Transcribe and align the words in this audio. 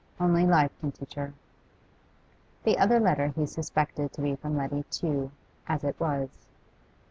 'Only 0.19 0.47
life 0.47 0.71
can 0.79 0.91
teach 0.91 1.13
her.' 1.13 1.35
The 2.63 2.79
other 2.79 2.99
letter 2.99 3.27
he 3.27 3.45
suspected 3.45 4.11
to 4.13 4.21
be 4.23 4.35
from 4.35 4.57
Letty 4.57 4.81
Tew, 4.89 5.29
as 5.67 5.83
it 5.83 5.99
was. 5.99 6.47